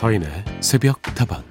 [0.00, 0.30] 서인의
[0.62, 1.44] 새벽 다방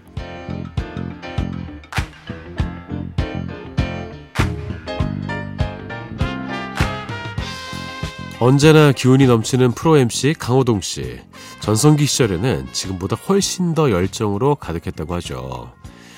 [8.40, 11.20] 언제나 기운이 넘치는 프로 MC 강호동 씨.
[11.60, 15.72] 전성기 시절에는 지금보다 훨씬 더 열정으로 가득했다고 하죠.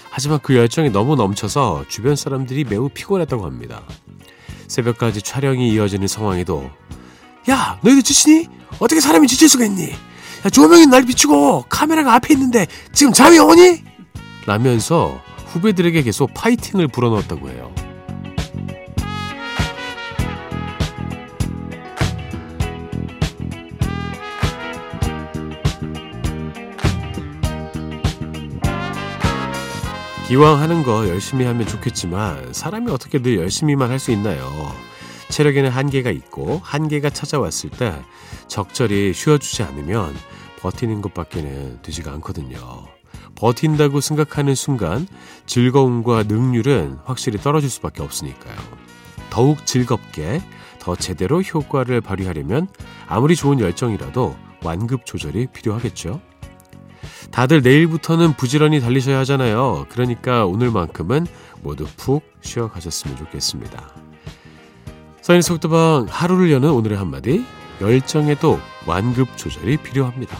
[0.10, 3.84] 하지만 그 열정이 너무 넘쳐서 주변 사람들이 매우 피곤했다고 합니다.
[4.70, 6.72] 새벽까지 촬영이 이어지는 상황에도
[7.50, 8.48] 야 너희들 지치니?
[8.80, 10.11] 어떻게 사람이 지칠 수가 있니?
[10.46, 13.84] 야, 조명이 날 비추고 카메라가 앞에 있는데 지금 잠이 오니?
[14.46, 17.72] 라면서 후배들에게 계속 파이팅을 불어넣었다고 해요.
[30.28, 34.50] 기왕 하는 거 열심히 하면 좋겠지만 사람이 어떻게 늘 열심히만 할 수 있나요?
[35.32, 37.94] 체력에는 한계가 있고 한계가 찾아왔을 때
[38.48, 40.16] 적절히 쉬어주지 않으면
[40.60, 42.88] 버티는 것밖에는 되지가 않거든요.
[43.36, 45.08] 버틴다고 생각하는 순간
[45.48, 48.56] 즐거움과 능률은 확실히 떨어질 수밖에 없으니까요.
[49.32, 50.42] 더욱 즐겁게
[50.80, 52.68] 더 제대로 효과를 발휘하려면
[53.08, 56.22] 아무리 좋은 열정이라도 완급 조절이 필요하겠죠.
[57.32, 59.86] 다들 내일부터는 부지런히 달리셔야 하잖아요.
[59.90, 61.26] 그러니까 오늘만큼은
[61.62, 64.01] 모두 푹 쉬어 가셨으면 좋겠습니다.
[65.22, 67.46] 서인 속도방 하루를 여는 오늘의 한마디
[67.80, 70.38] 열정에도 완급 조절이 필요합니다.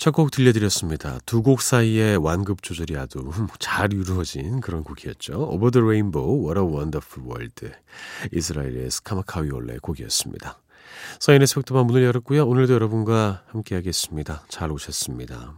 [0.00, 1.18] 첫 곡 들려드렸습니다.
[1.26, 5.34] 두 곡 사이의 완급 조절이 아주 잘 이루어진 그런 곡이었죠.
[5.34, 7.70] Over the Rainbow, What a Wonderful World.
[8.32, 10.58] 이스라엘의 스카마카위올레 곡이었습니다.
[11.18, 12.46] 서인의 속도만 문을 열었고요.
[12.46, 14.42] 오늘도 여러분과 함께 하겠습니다.
[14.48, 15.54] 잘 오셨습니다.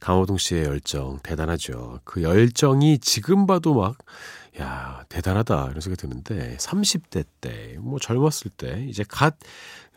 [0.00, 2.00] 강호동 씨의 열정 대단하죠.
[2.04, 3.96] 그 열정이 지금 봐도 막,
[4.60, 5.68] 야, 대단하다.
[5.70, 9.36] 이런 생각이 드는데, 30대 때, 뭐 젊었을 때, 이제 갓,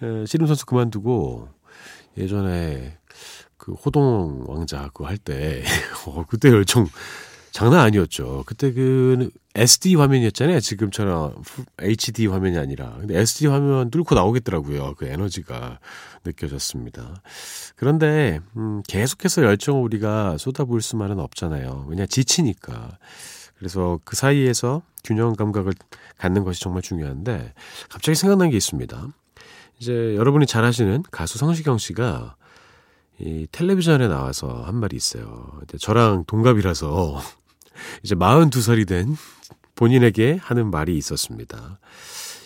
[0.01, 1.49] 어, 씨름 선수 그만두고,
[2.17, 2.97] 예전에
[3.57, 5.63] 그 호동 왕자 그거 할 때,
[6.07, 6.87] 어, 그때 열정
[7.51, 8.43] 장난 아니었죠.
[8.45, 10.59] 그때 그 SD 화면이었잖아요.
[10.59, 11.41] 지금처럼
[11.81, 12.95] HD 화면이 아니라.
[12.99, 14.95] 근데 SD 화면 뚫고 나오겠더라고요.
[14.97, 15.79] 그 에너지가
[16.23, 17.21] 느껴졌습니다.
[17.75, 21.87] 그런데, 음, 계속해서 열정을 우리가 쏟아부을 수만은 없잖아요.
[21.89, 22.97] 왜냐, 지치니까.
[23.57, 25.73] 그래서 그 사이에서 균형 감각을
[26.17, 27.53] 갖는 것이 정말 중요한데,
[27.89, 29.07] 갑자기 생각난 게 있습니다.
[29.79, 32.35] 이제 여러분이 잘 아시는 가수 성시경 씨가
[33.19, 35.59] 이 텔레비전에 나와서 한 말이 있어요.
[35.79, 37.21] 저랑 동갑이라서
[38.03, 39.15] 이제 42살이 된
[39.75, 41.79] 본인에게 하는 말이 있었습니다.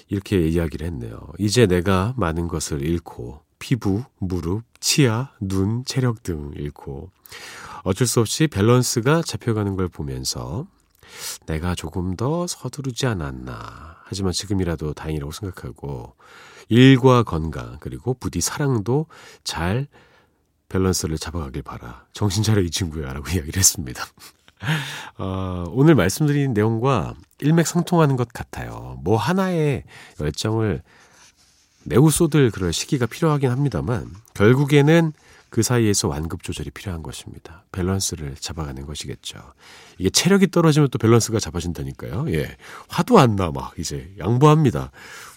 [0.10, 1.20] 이렇게 이야기를 했네요.
[1.40, 7.10] 이제 내가 많은 것을 잃고 피부, 무릎, 치아, 눈, 체력 등 잃고
[7.84, 10.68] 어쩔 수 없이 밸런스가 잡혀가는 걸 보면서
[11.48, 13.98] 내가 조금 더 서두르지 않았나.
[14.04, 16.14] 하지만 지금이라도 다행이라고 생각하고
[16.70, 19.08] 일과 건강 그리고 부디 사랑도
[19.44, 19.88] 잘
[20.70, 22.06] 밸런스를 잡아가길 바라.
[22.14, 23.14] 정신 차려 이 친구야.
[23.14, 24.04] 라고 이야기를 했습니다.
[25.18, 28.98] 어, 오늘 말씀드린 내용과 일맥상통하는 것 같아요.
[29.04, 29.84] 뭐 하나의
[30.20, 30.82] 열정을
[31.86, 35.12] 매우 쏟을 그럴 시기가 필요하긴 합니다만 결국에는
[35.54, 37.64] 그 사이에서 완급 조절이 필요한 것입니다.
[37.72, 39.38] 밸런스를 잡아가는 것이겠죠.
[40.00, 42.26] 이게 체력이 떨어지면 또 밸런스가 잡아진다니까요.
[42.34, 42.58] 예.
[42.88, 44.90] 화도 안 나, 막, 이제, 양보합니다.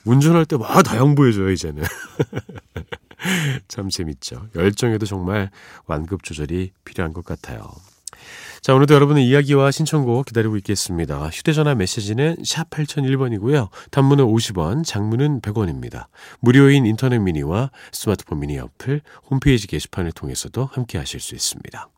[0.06, 1.82] 운전할 때 막 다 양보해줘요, 이제는.
[3.68, 4.48] 참 재밌죠.
[4.54, 5.50] 열정에도 정말
[5.84, 7.70] 완급 조절이 필요한 것 같아요.
[8.60, 11.28] 자, 오늘도 여러분의 이야기와 신청곡 기다리고 있겠습니다.
[11.28, 13.68] 휴대전화 메시지는 샵 8001번이고요.
[13.90, 16.06] 단문은 50원, 장문은 100원입니다.
[16.40, 21.88] 무료인 인터넷 미니와 스마트폰 미니 어플, 홈페이지 게시판을 통해서도 함께 하실 수 있습니다.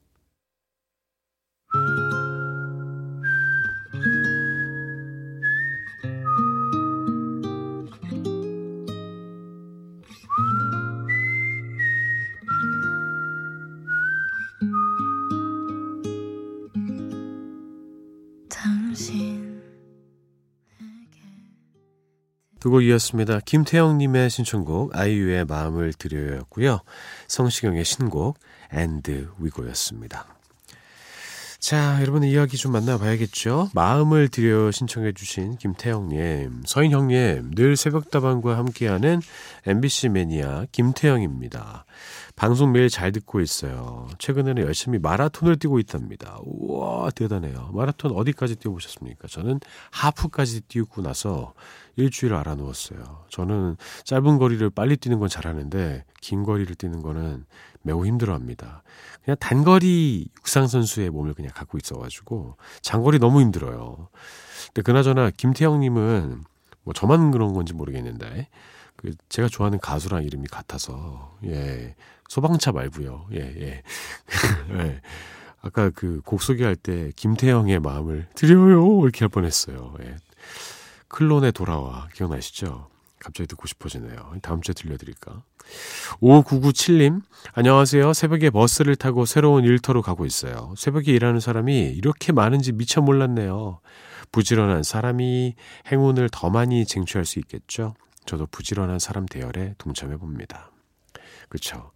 [22.60, 23.40] 두 곡이었습니다.
[23.40, 26.80] 김태영님의 신청곡 아이유의 마음을 드려였고요.
[27.28, 28.38] 성시경의 신곡
[28.72, 30.26] And We Go였습니다.
[31.60, 33.70] 자, 여러분의 이야기 좀 만나봐야겠죠.
[33.74, 39.20] 마음을 드려 신청해 주신 김태영님, 서인형님, 늘 새벽다방과 함께하는
[39.66, 41.84] MBC 매니아 김태영입니다.
[42.36, 44.08] 방송 매일 잘 듣고 있어요.
[44.18, 46.38] 최근에는 열심히 마라톤을 뛰고 있답니다.
[46.44, 47.70] 우와, 대단해요.
[47.74, 49.26] 마라톤 어디까지 뛰어보셨습니까?
[49.26, 49.58] 저는
[49.90, 51.54] 하프까지 뛰고 나서
[51.98, 53.24] 일주일 알아 누웠어요.
[53.28, 57.44] 저는 짧은 거리를 빨리 뛰는 건 잘하는데 긴 거리를 뛰는 거는
[57.82, 58.82] 매우 힘들어합니다.
[59.24, 64.08] 그냥 단거리 육상 선수의 몸을 그냥 갖고 있어가지고 장거리 너무 힘들어요.
[64.66, 66.44] 근데 그나저나 김태형님은
[66.84, 68.48] 뭐 저만 그런 건지 모르겠는데
[68.96, 71.94] 그 제가 좋아하는 가수랑 이름이 같아서 예
[72.28, 73.82] 소방차 말고요 예 예
[74.78, 75.00] 예.
[75.62, 79.94] 아까 그 곡 소개할 때 김태형의 마음을 드려요 이렇게 할 뻔했어요.
[80.02, 80.16] 예.
[81.08, 82.88] 클론의 돌아와 기억나시죠?
[83.18, 84.34] 갑자기 듣고 싶어지네요.
[84.42, 85.42] 다음 주에 들려드릴까?
[86.20, 87.22] 5997님,
[87.52, 88.12] 안녕하세요.
[88.12, 90.72] 새벽에 버스를 타고 새로운 일터로 가고 있어요.
[90.76, 93.80] 새벽에 일하는 사람이 이렇게 많은지 미처 몰랐네요.
[94.30, 95.56] 부지런한 사람이
[95.90, 97.94] 행운을 더 많이 쟁취할 수 있겠죠?
[98.24, 100.70] 저도 부지런한 사람 대열에 동참해 봅니다.
[101.48, 101.90] 그쵸.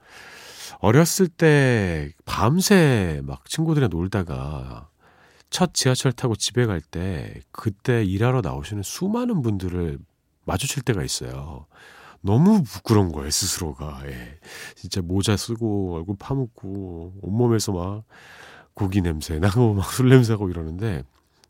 [0.78, 4.88] 어렸을 때 밤새 막 친구들이랑 놀다가
[5.52, 9.98] 첫 지하철 타고 집에 갈 때 그때 일하러 나오시는 수많은 분들을
[10.46, 11.66] 마주칠 때가 있어요.
[12.22, 14.02] 너무 부끄러운 거예요, 스스로가.
[14.06, 14.38] 예.
[14.76, 18.04] 진짜 모자 쓰고 얼굴 파묻고 온몸에서 막
[18.74, 21.02] 고기 냄새 나고 막 술 냄새하고 이러는데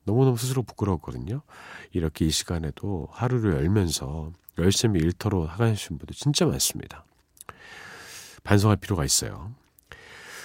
[0.05, 1.43] 너무너무 스스로 부끄러웠거든요.
[1.93, 7.05] 이렇게 이 시간에도 하루를 열면서 열심히 일터로 하가신 분들 진짜 많습니다.
[8.43, 9.55] 반성할 필요가 있어요.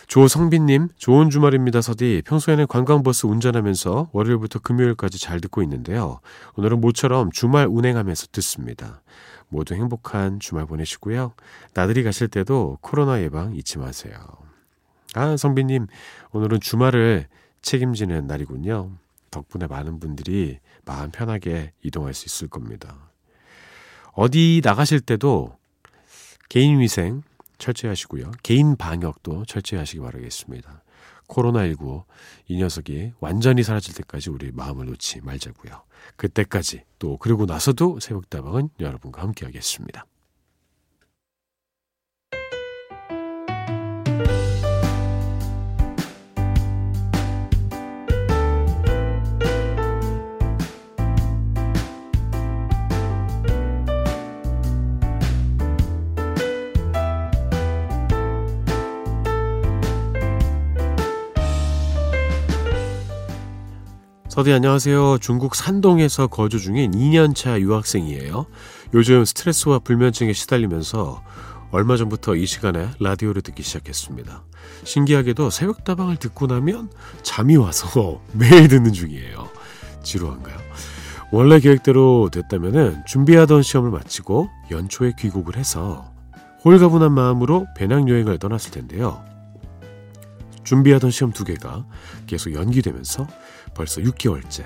[0.07, 2.23] 조성빈님, 좋은 주말입니다, 서디.
[2.25, 6.21] 평소에는 관광버스 운전하면서 월요일부터 금요일까지 잘 듣고 있는데요.
[6.55, 9.01] 오늘은 모처럼 주말 운행하면서 듣습니다.
[9.49, 11.33] 모두 행복한 주말 보내시고요.
[11.73, 14.17] 나들이 가실 때도 코로나 예방 잊지 마세요.
[15.13, 15.87] 아, 성빈님,
[16.31, 17.27] 오늘은 주말을
[17.61, 18.91] 책임지는 날이군요.
[19.29, 23.11] 덕분에 많은 분들이 마음 편하게 이동할 수 있을 겁니다.
[24.13, 25.57] 어디 나가실 때도
[26.47, 27.23] 개인 위생
[27.57, 28.31] 철저히 하시고요.
[28.43, 30.83] 개인 방역도 철저히 하시기 바라겠습니다.
[31.27, 32.03] 코로나19
[32.47, 35.83] 이 녀석이 완전히 사라질 때까지 우리 마음을 놓지 말자고요.
[36.15, 40.05] 그때까지 또 그리고 나서도 새벽다방은 여러분과 함께 하겠습니다.
[64.37, 65.17] 서디 안녕하세요.
[65.17, 68.45] 중국 산동에서 거주 중인 2년차 유학생이에요.
[68.93, 71.23] 요즘 스트레스와 불면증에 시달리면서
[71.71, 74.43] 얼마 전부터 이 시간에 라디오를 듣기 시작했습니다.
[74.83, 76.91] 신기하게도 새벽다방을 듣고 나면
[77.23, 79.49] 잠이 와서 매일 듣는 중이에요.
[80.03, 80.55] 지루한가요?
[81.31, 86.13] 원래 계획대로 됐다면 준비하던 시험을 마치고 연초에 귀국을 해서
[86.63, 89.25] 홀가분한 마음으로 배낭여행을 떠났을 텐데요.
[90.63, 91.87] 준비하던 시험 두 개가
[92.27, 93.25] 계속 연기되면서
[93.73, 94.65] 벌써 6개월째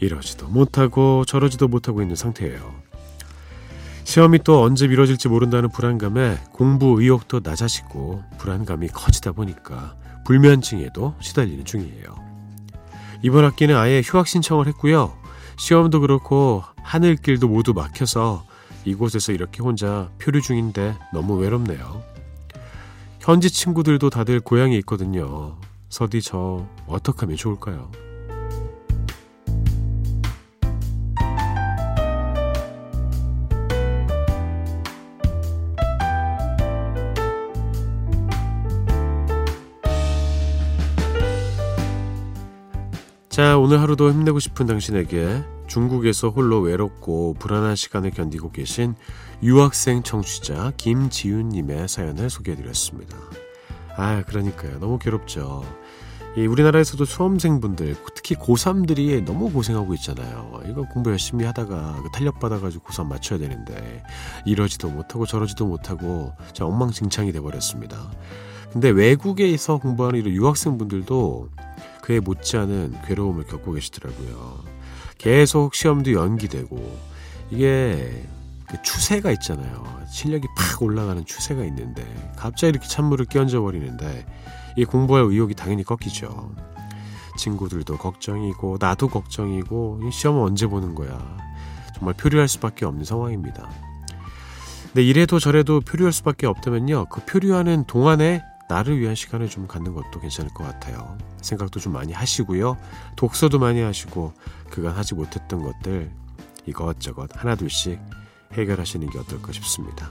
[0.00, 2.74] 이러지도 못하고 저러지도 못하고 있는 상태예요.
[4.04, 12.16] 시험이 또 언제 미뤄질지 모른다는 불안감에 공부 의욕도 낮아지고 불안감이 커지다 보니까 불면증에도 시달리는 중이에요.
[13.22, 15.16] 이번 학기는 아예 휴학 신청을 했고요.
[15.56, 18.44] 시험도 그렇고 하늘길도 모두 막혀서
[18.84, 22.02] 이곳에서 이렇게 혼자 표류 중인데 너무 외롭네요.
[23.20, 25.56] 현지 친구들도 다들 고향에 있거든요.
[25.88, 27.90] 서디 저 어떻게 하면 좋을까요?
[43.32, 48.94] 자, 오늘 하루도 힘내고 싶은 당신에게 중국에서 홀로 외롭고 불안한 시간을 견디고 계신
[49.42, 53.16] 유학생 청취자 김지윤님의 사연을 소개해드렸습니다.
[53.96, 54.78] 아, 그러니까요.
[54.80, 55.64] 너무 괴롭죠.
[56.36, 60.60] 이 우리나라에서도 수험생분들, 특히 고3들이 너무 고생하고 있잖아요.
[60.68, 64.02] 이거 공부 열심히 하다가 그 탄력받아가지고 고3 맞춰야 되는데,
[64.44, 67.96] 이러지도 못하고 저러지도 못하고, 자, 엉망진창이 돼버렸습니다.
[68.72, 71.48] 근데 외국에서 공부하는 이런 유학생분들도
[72.02, 74.60] 그에 못지않은 괴로움을 겪고 계시더라고요.
[75.16, 76.98] 계속 시험도 연기되고
[77.50, 78.26] 이게
[78.68, 79.84] 그 추세가 있잖아요.
[80.10, 82.04] 실력이 팍 올라가는 추세가 있는데
[82.36, 84.26] 갑자기 이렇게 찬물을 끼얹어 버리는데
[84.76, 86.54] 이 공부할 의욕이 당연히 꺾이죠.
[87.38, 91.18] 친구들도 걱정이고 나도 걱정이고 이 시험은 언제 보는 거야.
[91.94, 93.70] 정말 표류할 수밖에 없는 상황입니다.
[94.86, 97.06] 근데 이래도 저래도 표류할 수밖에 없다면요.
[97.06, 98.42] 그 표류하는 동안에
[98.72, 101.18] 나를 위한 시간을 좀 갖는 것도 괜찮을 것 같아요.
[101.42, 102.78] 생각도 좀 많이 하시고요.
[103.16, 104.32] 독서도 많이 하시고
[104.70, 106.10] 그간 하지 못했던 것들
[106.64, 108.00] 이것저것 하나둘씩
[108.54, 110.10] 해결하시는 게 어떨까 싶습니다.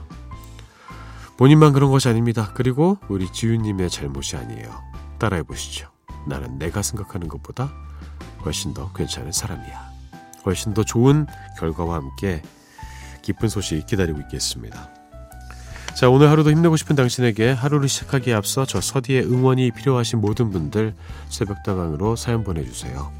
[1.36, 2.52] 본인만 그런 것이 아닙니다.
[2.54, 4.80] 그리고 우리 지윤님의 잘못이 아니에요.
[5.18, 5.90] 따라해 보시죠.
[6.28, 7.72] 나는 내가 생각하는 것보다
[8.44, 9.90] 훨씬 더 괜찮은 사람이야.
[10.46, 11.26] 훨씬 더 좋은
[11.58, 12.42] 결과와 함께
[13.22, 15.01] 기쁜 소식 기다리고 있겠습니다.
[15.94, 20.94] 자, 오늘 하루도 힘내고 싶은 당신에게 하루를 시작하기에 앞서 저 서디의 응원이 필요하신 모든 분들
[21.28, 23.12] 새벽다방으로 사연 보내주세요.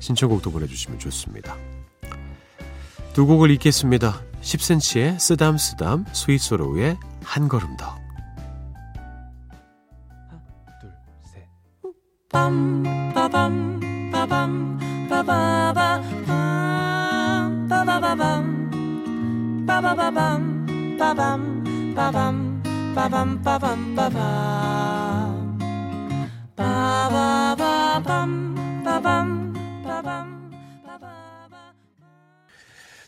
[0.00, 1.56] 신청곡도 보내주시면 좋습니다.
[3.12, 4.20] 두 곡을 읽겠습니다.
[4.42, 7.86] 10cm의 쓰담쓰담, 스윗소로우의 한 걸음 더.
[10.28, 10.42] 하나,
[10.80, 11.46] 둘, 셋.
[12.30, 14.78] 빰, 빠밤, 빠밤,
[15.08, 21.73] 빠바바, 빰, 빠바바밤, 빠바바밤, 빠밤.
[21.94, 22.60] 빠밤
[22.94, 25.58] 빠밤 빠밤 빠밤
[26.56, 28.04] 빠바바밤
[28.84, 30.34] 빠밤 빠밤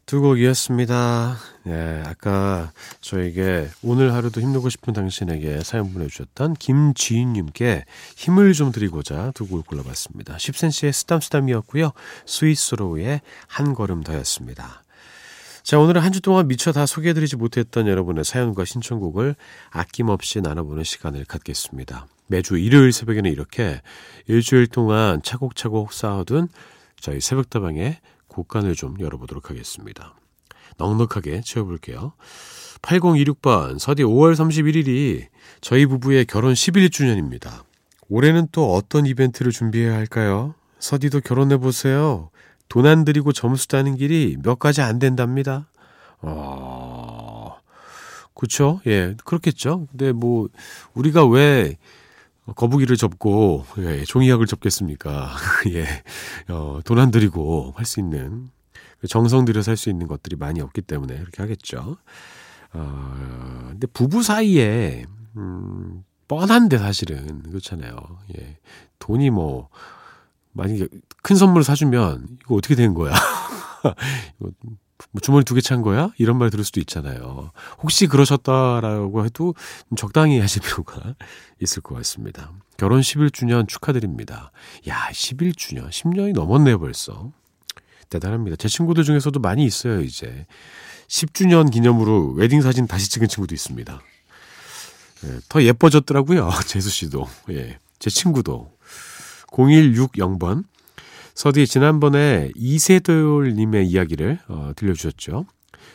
[0.07, 1.37] 두 곡이었습니다.
[1.66, 7.85] 예, 아까 저에게 오늘 하루도 힘내고 싶은 당신에게 사연 보내주셨던 김지인님께
[8.16, 10.37] 힘을 좀 드리고자 두 곡을 골라봤습니다.
[10.37, 11.90] 10cm의 쓰담쓰담이었고요.
[12.25, 14.85] 스위스로우의 한 걸음 더였습니다.
[15.66, 19.35] 자, 오늘은 한 주 동안 미처 다 소개해드리지 못했던 여러분의 사연과 신청곡을
[19.70, 22.06] 아낌없이 나눠보는 시간을 갖겠습니다.
[22.28, 23.82] 매주 일요일 새벽에는 이렇게
[24.28, 26.46] 일주일 동안 차곡차곡 쌓아둔
[27.00, 30.14] 저희 새벽다방의 곡간을 좀 열어보도록 하겠습니다.
[30.78, 32.12] 넉넉하게 채워볼게요.
[32.82, 35.26] 8026번, 서디 5월 31일이
[35.61, 37.64] 저희 부부의 결혼 11주년입니다.
[38.08, 40.54] 올해는 또 어떤 이벤트를 준비해야 할까요?
[40.78, 42.30] 서디도 결혼해보세요.
[42.68, 45.68] 돈 안 들이고 점수 따는 길이 몇 가지 안 된답니다.
[46.20, 47.56] 어,
[48.35, 48.80] 그쵸?
[48.87, 49.87] 예, 그렇겠죠.
[49.90, 50.49] 근데 뭐,
[50.94, 51.76] 우리가 왜
[52.56, 55.30] 거북이를 접고, 예, 종이약을 접겠습니까?
[55.73, 55.87] 예,
[56.52, 58.50] 어, 돈 안 들이고 할 수 있는,
[59.08, 61.96] 정성 들여서 할 수 있는 것들이 많이 없기 때문에 그렇게 하겠죠.
[62.73, 65.04] 어, 근데 부부 사이에,
[65.37, 67.96] 음, 뻔한데 사실은, 그렇잖아요.
[68.38, 68.58] 예,
[68.99, 69.68] 돈이 뭐,
[70.56, 70.88] 만약에
[71.22, 73.12] 큰 선물을 사주면 이거 어떻게 된 거야?
[74.38, 76.10] 뭐 주머니 두 개 찬 거야?
[76.18, 77.52] 이런 말 들을 수도 있잖아요.
[77.82, 79.54] 혹시 그러셨다라고 해도
[79.96, 81.14] 적당히 하실 필요가
[81.60, 82.52] 있을 것 같습니다.
[82.76, 84.50] 결혼 11주년 축하드립니다.
[84.88, 85.88] 야, 11주년.
[85.90, 87.30] 10년이 넘었네요, 벌써.
[88.08, 88.56] 대단합니다.
[88.56, 90.46] 제 친구들 중에서도 많이 있어요, 이제.
[91.08, 94.00] 10주년 기념으로 웨딩 사진 다시 찍은 친구도 있습니다.
[95.25, 97.26] 예, 더 예뻐졌더라고요, 재수 씨도.
[97.50, 98.75] 예, 제 친구도.
[99.49, 100.65] 0160번.
[101.35, 105.45] 서디 지난번에 이세돌님의 이야기를 어, 들려주셨죠.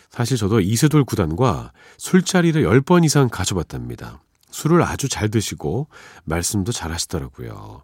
[0.09, 4.21] 사실 저도 이세돌 구단과 술자리를 10번 이상 가져봤답니다.
[4.51, 5.87] 술을 아주 잘 드시고
[6.25, 7.83] 말씀도 잘 하시더라고요.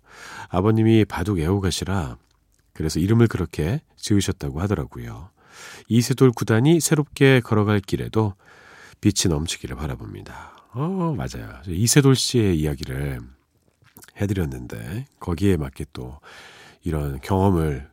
[0.50, 2.18] 아버님이 바둑 애호가시라
[2.74, 5.30] 그래서 이름을 그렇게 지으셨다고 하더라고요.
[5.88, 8.36] 이세돌 구단이 새롭게 걸어갈 길에도
[9.02, 10.68] 빛이 넘치기를 바라봅니다.
[10.74, 11.60] 어, 맞아요.
[11.66, 13.22] 이세돌 씨의 이야기를
[14.20, 16.20] 해드렸는데 거기에 맞게 또
[16.84, 17.90] 이런 경험을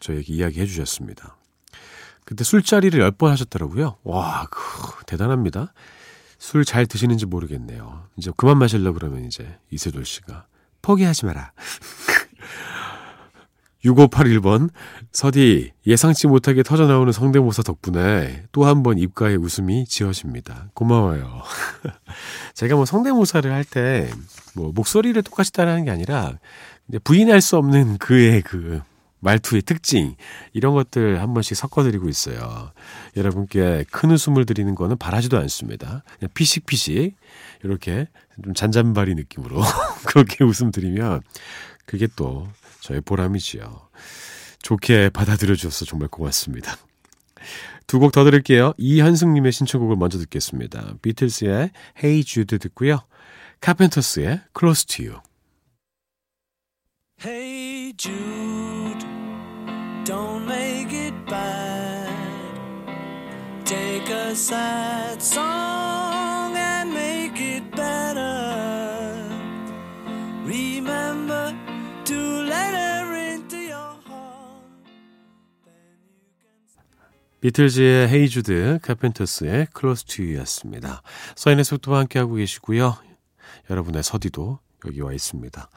[0.00, 1.36] 저에게 이야기해 주셨습니다.
[2.24, 3.98] 그때 술자리를 10번 하셨더라고요.
[4.04, 5.72] 와, 그, 대단합니다.
[6.38, 8.08] 술 잘 드시는지 모르겠네요.
[8.16, 10.46] 이제 그만 마실려 그러면 이제 이세돌 씨가
[10.82, 11.52] 포기하지 마라.
[13.84, 14.70] 6581번
[15.12, 20.70] 서디 예상치 못하게 터져나오는 성대모사 덕분에 또 한 번 입가에 웃음이 지어집니다.
[20.74, 21.42] 고마워요.
[22.54, 24.08] 제가 뭐 성대모사를 할 때
[24.54, 26.38] 뭐 목소리를 똑같이 따라하는 게 아니라
[27.04, 28.82] 부인할 수 없는 그의 그
[29.20, 30.14] 말투의 특징
[30.52, 32.72] 이런 것들 한 번씩 섞어드리고 있어요.
[33.16, 36.02] 여러분께 큰 웃음을 드리는 거는 바라지도 않습니다.
[36.18, 37.16] 그냥 피식피식
[37.64, 38.08] 이렇게
[38.44, 39.62] 좀 잔잔바리 느낌으로
[40.06, 41.22] 그렇게 웃음 드리면
[41.86, 42.46] 그게 또
[42.82, 43.88] 저의 보람이지요.
[44.60, 46.76] 좋게 받아들여 주셔서 정말 고맙습니다.
[47.86, 48.74] 두 곡 더 들을게요.
[48.76, 50.94] 이현승님의 신청곡을 먼저 듣겠습니다.
[51.02, 51.70] 비틀스의
[52.02, 53.00] Hey Jude 듣고요.
[53.60, 55.20] 카펜터스의 Close to You.
[57.24, 59.06] Hey Jude,
[60.04, 62.10] don't make it bad.
[63.64, 66.11] Take a sad song
[77.42, 81.02] 비틀즈의 Hey Jude, 카펜터스의 Close to You였습니다.
[81.34, 82.96] 서인의 속도와 함께하고 계시고요.
[83.68, 85.68] 여러분의 서디도 여기 와 있습니다.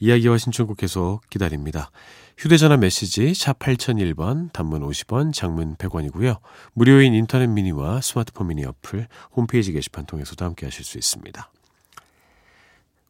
[0.00, 1.90] 이야기와 신청곡 계속 기다립니다.
[2.38, 6.38] 휴대전화 메시지 샵 8001번, 단문 50원, 장문 100원이고요.
[6.72, 11.50] 무료인 인터넷 미니와 스마트폰 미니 어플, 홈페이지 게시판 통해서도 함께 하실 수 있습니다.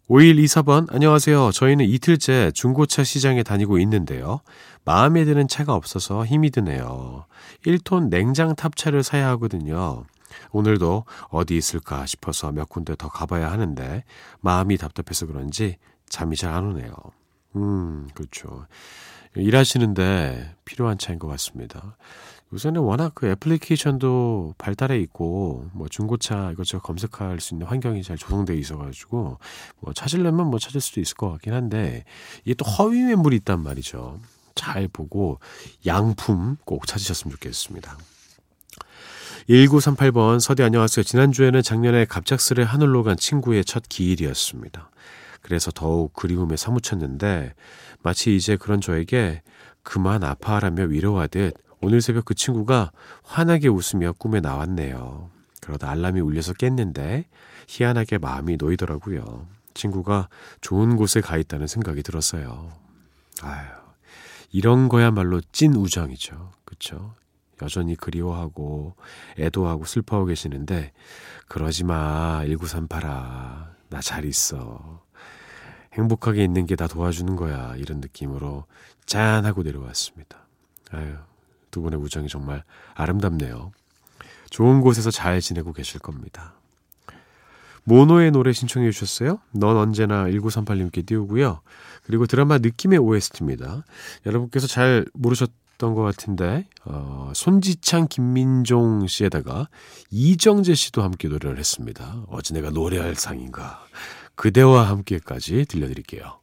[0.08, 1.50] 5124번, 안녕하세요.
[1.52, 4.40] 저희는 이틀째 중고차 시장에 다니고 있는데요.
[4.84, 7.26] 마음에 드는 차가 없어서 힘이 드네요.
[7.66, 10.04] 1톤 냉장 탑차를 사야 하거든요.
[10.50, 14.04] 오늘도 어디 있을까 싶어서 몇 군데 더 가봐야 하는데
[14.40, 15.76] 마음이 답답해서 그런지
[16.08, 16.94] 잠이 잘 안 오네요.
[17.56, 18.66] 음, 그렇죠.
[19.36, 21.96] 일하시는데 필요한 차인 것 같습니다.
[22.52, 28.56] 요새는 워낙 그 애플리케이션도 발달해 있고 뭐 중고차 이것저것 검색할 수 있는 환경이 잘 조성돼
[28.56, 29.38] 있어가지고
[29.80, 32.04] 뭐 찾으려면 뭐 찾을 수도 있을 것 같긴 한데
[32.44, 34.18] 이게 또 허위 매물이 있단 말이죠.
[34.54, 35.40] 잘 보고
[35.86, 37.98] 양품 꼭 찾으셨으면 좋겠습니다.
[39.48, 41.04] 1938번 서디 안녕하세요.
[41.04, 44.90] 지난주에는 작년에 갑작스레 하늘로 간 친구의 첫 기일이었습니다.
[45.42, 47.54] 그래서 더욱 그리움에 사무쳤는데
[48.02, 49.42] 마치 이제 그런 저에게
[49.82, 52.90] 그만 아파하라며 위로하듯 오늘 새벽 그 친구가
[53.22, 55.30] 환하게 웃으며 꿈에 나왔네요.
[55.62, 57.26] 그러다 알람이 울려서 깼는데
[57.68, 59.46] 희한하게 마음이 놓이더라고요.
[59.74, 60.28] 친구가
[60.60, 62.72] 좋은 곳에 가 있다는 생각이 들었어요.
[63.42, 63.68] 아유,
[64.50, 66.50] 이런 거야말로 찐 우정이죠.
[66.64, 67.14] 그쵸?
[67.62, 68.94] 여전히 그리워하고
[69.38, 70.92] 애도하고 슬퍼하고 계시는데
[71.48, 72.42] 그러지 마.
[72.44, 73.78] 1938아.
[73.90, 75.00] 나 잘 있어.
[75.98, 77.74] 행복하게 있는 게 다 도와주는 거야.
[77.76, 78.64] 이런 느낌으로
[79.04, 80.38] 짠 하고 내려왔습니다.
[80.92, 81.14] 아유,
[81.72, 82.62] 두 분의 우정이 정말
[82.94, 83.72] 아름답네요.
[84.50, 86.54] 좋은 곳에서 잘 지내고 계실 겁니다.
[87.84, 89.40] 모노의 노래 신청해 주셨어요.
[89.50, 91.60] 넌 언제나 1938님께 띄우고요.
[92.04, 93.84] 그리고 드라마 느낌의 OST입니다.
[94.26, 99.68] 여러분께서 잘 모르셨던 것 같은데 어, 손지창, 김민종 씨에다가
[100.10, 102.24] 이정재 씨도 함께 노래를 했습니다.
[102.28, 103.80] 어찌 내가 노래할 상인가.
[104.38, 106.38] 그대와 함께까지 들려드릴게요.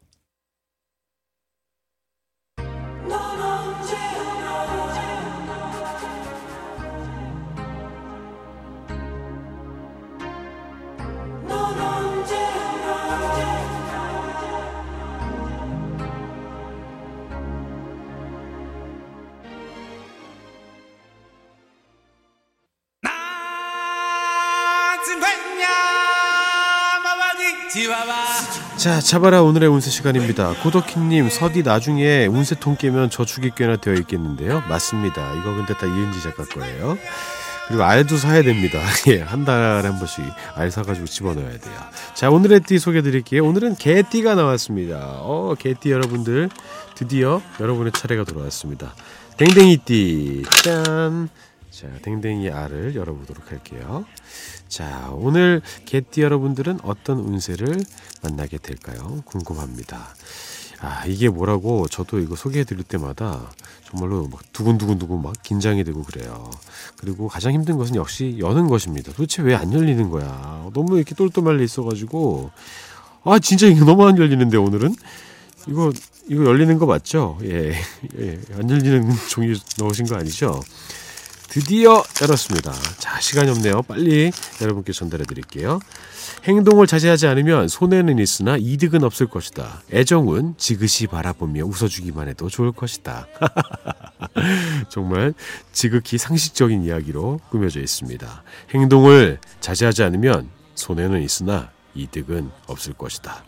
[28.77, 30.53] 자, 잡아라 오늘의 운세 시간입니다.
[30.63, 34.63] 고덕희님, 서디 나중에 운세통 깨면 저 죽일 꽤나 되어 있겠는데요.
[34.69, 35.34] 맞습니다.
[35.34, 36.97] 이거 근데 다 이은지 작가 거예요.
[37.67, 38.80] 그리고 알도 사야 됩니다.
[39.10, 40.23] 예, 한 달에 한 번씩
[40.56, 41.76] 알 사가지고 집어넣어야 돼요.
[42.13, 43.43] 자, 오늘의 띠 소개해 드릴게요.
[43.45, 45.17] 오늘은 개띠가 나왔습니다.
[45.19, 46.49] 어, 개띠 여러분들,
[46.95, 48.93] 드디어 여러분의 차례가 돌아왔습니다.
[49.36, 51.28] 댕댕이띠, 짠!
[51.75, 54.05] 자, 댕댕이 알을 열어보도록 할게요.
[54.69, 57.81] 자, 오늘 개띠 여러분들은 어떤 운세를
[58.23, 59.21] 만나게 될까요?
[59.25, 60.15] 궁금합니다.
[60.79, 63.51] 아, 이게 뭐라고 저도 이거 소개해 드릴 때마다
[63.89, 66.49] 정말로 막 두근두근두근 막 긴장이 되고 그래요.
[66.95, 69.11] 그리고 가장 힘든 것은 역시 여는 것입니다.
[69.11, 70.69] 도대체 왜 안 열리는 거야?
[70.73, 72.51] 너무 이렇게 똘똘 말려 있어가지고,
[73.25, 74.95] 아, 진짜 이거 너무 안 열리는데, 오늘은?
[75.67, 75.91] 이거,
[76.29, 77.38] 이거 열리는 거 맞죠?
[77.43, 77.73] 예,
[78.19, 80.61] 예, 안 열리는 종이 넣으신 거 아니죠?
[81.49, 82.71] 드디어 열었습니다.
[82.97, 83.81] 자, 시간이 없네요.
[83.84, 84.31] 빨리
[84.62, 85.79] 여러분께 전달해 드릴게요.
[86.43, 89.81] 행동을 자제하지 않으면 손해는 있으나 이득은 없을 것이다.
[89.91, 93.27] 애정은 지그시 바라보며 웃어주기만 해도 좋을 것이다.
[94.89, 95.34] 정말
[95.71, 98.43] 지극히 상식적인 이야기로 꾸며져 있습니다.
[98.71, 103.43] 행동을 자제하지 않으면 손해는 있으나 이득은 없을 것이다.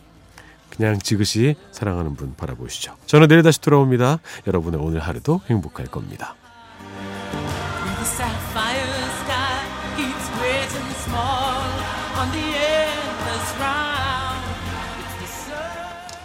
[0.70, 2.96] 그냥 지그시 사랑하는 분 바라보시죠.
[3.06, 4.20] 저는 내일 다시 돌아옵니다.
[4.46, 6.36] 여러분의 오늘 하루도 행복할 겁니다.